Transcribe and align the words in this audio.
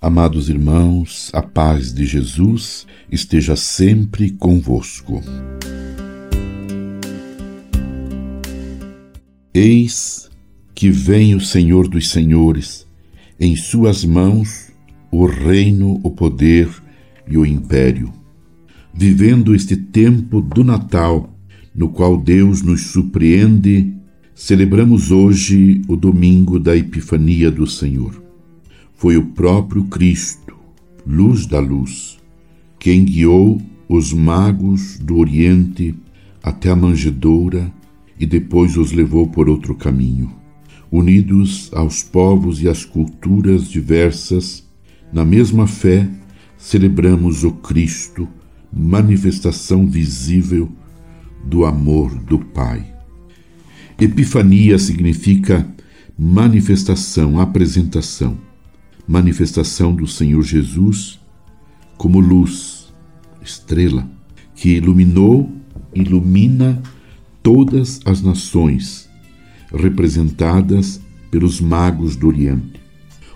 Amados 0.00 0.48
irmãos, 0.48 1.28
a 1.32 1.42
paz 1.42 1.92
de 1.92 2.06
Jesus 2.06 2.86
esteja 3.10 3.56
sempre 3.56 4.30
convosco. 4.30 5.20
Eis 9.52 10.30
que 10.72 10.88
vem 10.88 11.34
o 11.34 11.40
Senhor 11.40 11.88
dos 11.88 12.10
Senhores, 12.10 12.86
em 13.40 13.56
suas 13.56 14.04
mãos 14.04 14.68
o 15.10 15.26
reino, 15.26 15.98
o 16.04 16.12
poder 16.12 16.68
e 17.26 17.36
o 17.36 17.44
império. 17.44 18.12
Vivendo 18.94 19.52
este 19.52 19.76
tempo 19.76 20.40
do 20.40 20.62
Natal, 20.62 21.36
no 21.74 21.88
qual 21.88 22.16
Deus 22.16 22.62
nos 22.62 22.82
surpreende, 22.82 23.92
celebramos 24.32 25.10
hoje 25.10 25.82
o 25.88 25.96
domingo 25.96 26.60
da 26.60 26.76
Epifania 26.76 27.50
do 27.50 27.66
Senhor. 27.66 28.27
Foi 28.98 29.16
o 29.16 29.26
próprio 29.26 29.84
Cristo, 29.84 30.56
luz 31.06 31.46
da 31.46 31.60
luz, 31.60 32.18
quem 32.80 33.04
guiou 33.04 33.62
os 33.88 34.12
magos 34.12 34.98
do 34.98 35.18
Oriente 35.18 35.94
até 36.42 36.70
a 36.70 36.74
manjedoura 36.74 37.72
e 38.18 38.26
depois 38.26 38.76
os 38.76 38.90
levou 38.90 39.28
por 39.28 39.48
outro 39.48 39.76
caminho. 39.76 40.34
Unidos 40.90 41.70
aos 41.72 42.02
povos 42.02 42.60
e 42.60 42.68
às 42.68 42.84
culturas 42.84 43.68
diversas, 43.68 44.68
na 45.12 45.24
mesma 45.24 45.68
fé, 45.68 46.10
celebramos 46.56 47.44
o 47.44 47.52
Cristo, 47.52 48.28
manifestação 48.72 49.86
visível 49.86 50.68
do 51.44 51.64
amor 51.64 52.16
do 52.16 52.40
Pai. 52.40 52.84
Epifania 53.96 54.76
significa 54.76 55.72
manifestação, 56.18 57.38
apresentação 57.38 58.47
manifestação 59.08 59.94
do 59.94 60.06
Senhor 60.06 60.42
Jesus 60.42 61.18
como 61.96 62.20
luz, 62.20 62.92
estrela, 63.42 64.08
que 64.54 64.76
iluminou, 64.76 65.50
ilumina 65.94 66.80
todas 67.42 68.00
as 68.04 68.20
nações, 68.20 69.08
representadas 69.74 71.00
pelos 71.30 71.58
magos 71.60 72.14
do 72.16 72.28
Oriente. 72.28 72.80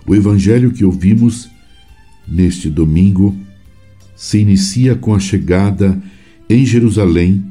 O 0.05 0.13
evangelho 0.13 0.71
que 0.71 0.85
ouvimos 0.85 1.49
neste 2.27 2.69
domingo 2.69 3.35
se 4.15 4.39
inicia 4.39 4.95
com 4.95 5.15
a 5.15 5.19
chegada 5.19 6.01
em 6.49 6.65
Jerusalém 6.65 7.43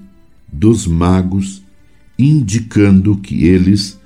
dos 0.50 0.86
magos, 0.86 1.62
indicando 2.18 3.16
que 3.16 3.44
eles, 3.46 3.98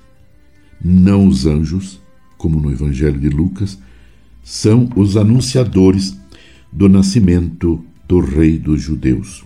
não 0.82 1.26
os 1.26 1.44
anjos, 1.44 2.00
como 2.38 2.60
no 2.60 2.70
evangelho 2.70 3.18
de 3.18 3.28
Lucas, 3.28 3.78
são 4.46 4.88
os 4.94 5.16
anunciadores 5.16 6.16
do 6.72 6.88
nascimento 6.88 7.84
do 8.06 8.20
Rei 8.20 8.56
dos 8.56 8.80
Judeus. 8.80 9.44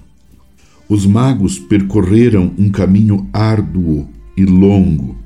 Os 0.90 1.06
magos 1.06 1.58
percorreram 1.58 2.52
um 2.58 2.68
caminho 2.68 3.26
árduo 3.32 4.06
e 4.36 4.44
longo, 4.44 5.16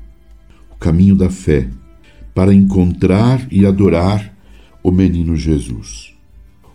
o 0.71 0.75
caminho 0.75 1.13
da 1.13 1.29
fé, 1.29 1.67
para 2.33 2.53
encontrar 2.53 3.45
e 3.51 3.65
adorar 3.65 4.33
o 4.81 4.91
menino 4.91 5.35
Jesus. 5.35 6.13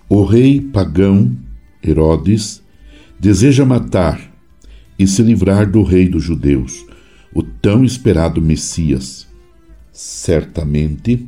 O 0.07 0.23
rei 0.23 0.61
pagão, 0.61 1.35
Herodes, 1.83 2.63
deseja 3.19 3.65
matar 3.65 4.21
e 4.99 5.07
se 5.07 5.23
livrar 5.23 5.71
do 5.71 5.83
rei 5.83 6.07
dos 6.07 6.23
judeus, 6.23 6.85
o 7.35 7.43
tão 7.43 7.83
esperado 7.83 8.43
Messias. 8.43 9.27
Certamente, 9.91 11.27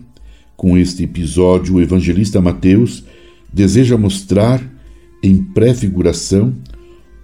com 0.57 0.77
este 0.79 1.05
episódio, 1.05 1.77
o 1.77 1.81
evangelista 1.81 2.41
Mateus 2.41 3.05
deseja 3.53 3.97
mostrar, 3.97 4.63
em 5.23 5.43
prefiguração, 5.43 6.55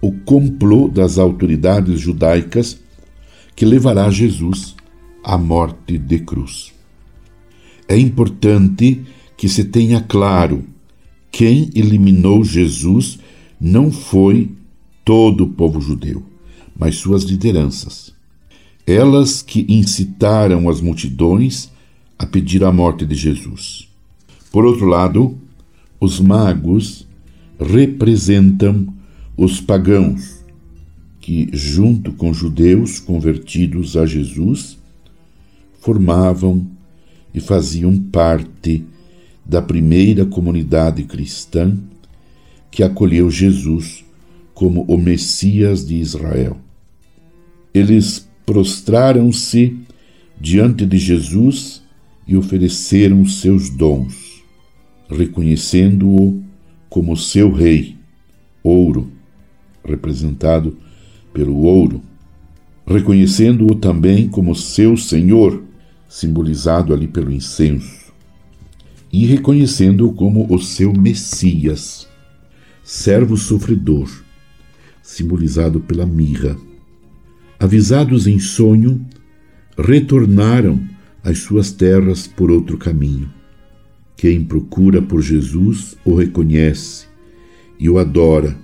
o 0.01 0.11
complô 0.11 0.87
das 0.87 1.17
autoridades 1.17 1.99
judaicas 1.99 2.79
que 3.55 3.65
levará 3.65 4.09
Jesus 4.09 4.75
à 5.23 5.37
morte 5.37 5.97
de 5.97 6.19
cruz. 6.19 6.71
É 7.87 7.97
importante 7.97 9.01
que 9.35 9.49
se 9.49 9.65
tenha 9.65 10.01
claro 10.01 10.63
quem 11.31 11.69
eliminou 11.75 12.43
Jesus 12.43 13.19
não 13.59 13.91
foi 13.91 14.51
todo 15.03 15.43
o 15.43 15.49
povo 15.49 15.81
judeu, 15.81 16.23
mas 16.77 16.95
suas 16.95 17.23
lideranças. 17.23 18.13
Elas 18.85 19.41
que 19.41 19.65
incitaram 19.67 20.69
as 20.69 20.81
multidões 20.81 21.71
a 22.19 22.25
pedir 22.25 22.65
a 22.65 22.71
morte 22.71 23.05
de 23.05 23.15
Jesus. 23.15 23.87
Por 24.51 24.65
outro 24.65 24.85
lado, 24.85 25.37
os 26.01 26.19
magos 26.19 27.07
representam 27.57 28.93
os 29.37 29.61
pagãos, 29.61 30.43
que, 31.21 31.49
junto 31.53 32.11
com 32.11 32.33
judeus 32.33 32.99
convertidos 32.99 33.95
a 33.95 34.05
Jesus, 34.05 34.77
formavam 35.79 36.67
e 37.33 37.39
faziam 37.39 37.97
parte 37.97 38.83
da 39.45 39.61
primeira 39.61 40.25
comunidade 40.25 41.03
cristã 41.03 41.77
que 42.69 42.83
acolheu 42.83 43.29
Jesus 43.29 44.03
como 44.53 44.83
o 44.83 44.97
Messias 44.97 45.87
de 45.87 45.95
Israel. 45.95 46.57
Eles 47.73 48.27
prostraram-se 48.45 49.77
diante 50.39 50.85
de 50.85 50.97
Jesus 50.97 51.81
e 52.29 52.37
ofereceram 52.37 53.25
seus 53.25 53.71
dons, 53.71 54.43
reconhecendo-o 55.09 56.43
como 56.87 57.17
seu 57.17 57.51
rei, 57.51 57.95
ouro, 58.61 59.11
representado 59.83 60.77
pelo 61.33 61.57
ouro, 61.63 62.03
reconhecendo-o 62.85 63.73
também 63.73 64.29
como 64.29 64.53
seu 64.53 64.95
senhor, 64.95 65.63
simbolizado 66.07 66.93
ali 66.93 67.07
pelo 67.07 67.31
incenso, 67.31 68.13
e 69.11 69.25
reconhecendo-o 69.25 70.13
como 70.13 70.53
o 70.53 70.59
seu 70.59 70.93
Messias, 70.93 72.07
servo 72.83 73.37
sofredor, 73.37 74.07
simbolizado 75.01 75.79
pela 75.79 76.05
mirra. 76.05 76.55
Avisados 77.59 78.27
em 78.27 78.37
sonho, 78.37 79.03
retornaram 79.75 80.79
as 81.23 81.39
suas 81.39 81.71
terras 81.71 82.27
por 82.27 82.49
outro 82.51 82.77
caminho. 82.77 83.31
Quem 84.15 84.43
procura 84.43 85.01
por 85.01 85.21
Jesus 85.21 85.95
o 86.03 86.15
reconhece 86.15 87.07
e 87.79 87.89
o 87.89 87.97
adora. 87.97 88.57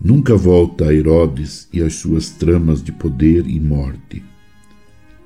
Nunca 0.00 0.36
volta 0.36 0.88
a 0.88 0.94
Herodes 0.94 1.68
e 1.72 1.80
as 1.80 1.94
suas 1.94 2.30
tramas 2.30 2.82
de 2.82 2.92
poder 2.92 3.46
e 3.46 3.60
morte. 3.60 4.22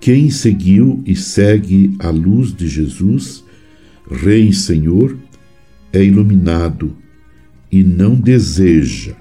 Quem 0.00 0.30
seguiu 0.30 1.02
e 1.04 1.16
segue 1.16 1.96
a 1.98 2.10
luz 2.10 2.54
de 2.54 2.68
Jesus, 2.68 3.44
Rei 4.08 4.48
e 4.48 4.52
Senhor, 4.52 5.18
é 5.92 6.04
iluminado 6.04 6.96
e 7.72 7.82
não 7.82 8.14
deseja 8.14 9.16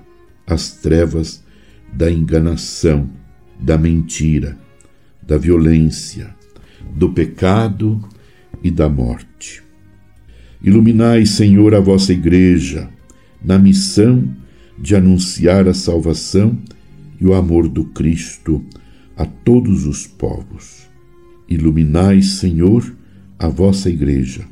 as 0.46 0.72
trevas 0.72 1.44
da 1.92 2.12
enganação, 2.12 3.10
da 3.60 3.78
mentira, 3.78 4.58
da 5.22 5.38
violência, 5.38 6.37
do 6.96 7.10
pecado 7.10 8.02
e 8.64 8.72
da 8.72 8.90
morte. 8.90 9.64
Iluminai, 10.62 11.26
Senhor, 11.26 11.76
a 11.76 11.80
vossa 11.80 12.12
Igreja 12.12 12.90
na 13.44 13.60
missão 13.60 14.28
de 14.78 14.96
anunciar 14.96 15.68
a 15.68 15.74
salvação 15.74 16.58
e 17.20 17.26
o 17.26 17.34
amor 17.34 17.68
do 17.68 17.86
Cristo 17.86 18.64
a 19.16 19.26
todos 19.26 19.86
os 19.86 20.06
povos. 20.06 20.88
Iluminai, 21.48 22.22
Senhor, 22.22 22.96
a 23.40 23.48
vossa 23.48 23.90
Igreja. 23.90 24.46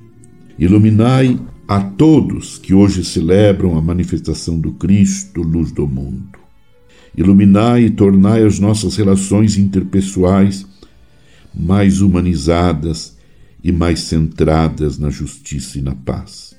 Iluminai 0.58 1.40
a 1.68 1.82
todos 1.82 2.58
que 2.58 2.74
hoje 2.74 3.04
celebram 3.04 3.78
a 3.78 3.82
manifestação 3.82 4.60
do 4.60 4.72
Cristo, 4.74 5.42
luz 5.42 5.72
do 5.72 5.88
mundo. 5.88 6.40
Iluminai 7.18 7.86
e 7.86 7.90
tornai 7.90 8.44
as 8.44 8.60
nossas 8.60 8.96
relações 8.96 9.58
interpessoais 9.58 10.66
mais 11.56 12.02
humanizadas 12.02 13.18
e 13.64 13.72
mais 13.72 14.02
centradas 14.02 14.98
na 14.98 15.10
justiça 15.10 15.80
e 15.80 15.82
na 15.82 15.96
paz. 15.96 16.56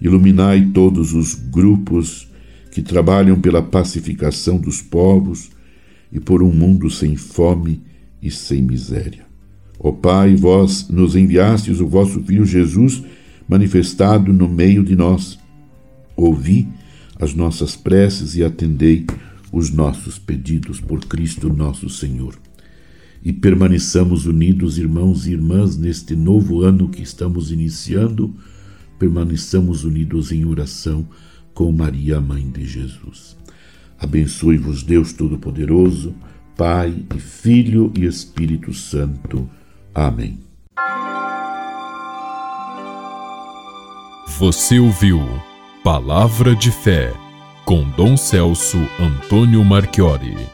Iluminai 0.00 0.70
todos 0.72 1.12
os 1.12 1.34
grupos 1.34 2.28
que 2.72 2.82
trabalham 2.82 3.40
pela 3.40 3.62
pacificação 3.62 4.58
dos 4.58 4.82
povos 4.82 5.50
e 6.12 6.18
por 6.18 6.42
um 6.42 6.52
mundo 6.52 6.90
sem 6.90 7.16
fome 7.16 7.82
e 8.20 8.30
sem 8.30 8.62
miséria. 8.62 9.26
Ó 9.78 9.92
Pai, 9.92 10.34
vós 10.34 10.88
nos 10.88 11.14
enviastes 11.14 11.80
o 11.80 11.86
vosso 11.86 12.22
Filho 12.22 12.44
Jesus 12.44 13.02
manifestado 13.48 14.32
no 14.32 14.48
meio 14.48 14.82
de 14.82 14.96
nós. 14.96 15.38
Ouvi 16.16 16.66
as 17.20 17.34
nossas 17.34 17.76
preces 17.76 18.34
e 18.36 18.42
atendei 18.42 19.06
os 19.52 19.70
nossos 19.70 20.18
pedidos 20.18 20.80
por 20.80 21.00
Cristo 21.00 21.52
nosso 21.52 21.88
Senhor 21.88 22.36
e 23.26 23.32
permaneçamos 23.32 24.24
unidos, 24.24 24.78
irmãos 24.78 25.26
e 25.26 25.32
irmãs, 25.32 25.76
neste 25.76 26.14
novo 26.14 26.62
ano 26.62 26.88
que 26.88 27.02
estamos 27.02 27.50
iniciando, 27.50 28.32
permaneçamos 29.00 29.82
unidos 29.82 30.30
em 30.30 30.44
oração 30.44 31.04
com 31.52 31.72
Maria, 31.72 32.20
mãe 32.20 32.48
de 32.48 32.64
Jesus. 32.64 33.36
Abençoe-vos 33.98 34.84
Deus 34.84 35.12
Todo-Poderoso, 35.12 36.14
Pai 36.56 37.04
e 37.16 37.18
Filho 37.18 37.92
e 37.98 38.04
Espírito 38.04 38.72
Santo. 38.72 39.50
Amém. 39.92 40.38
Você 44.38 44.78
ouviu 44.78 45.18
Palavra 45.82 46.54
de 46.54 46.70
Fé 46.70 47.12
com 47.64 47.90
Dom 47.96 48.16
Celso 48.16 48.78
Antônio 49.00 49.64
Marchiori. 49.64 50.46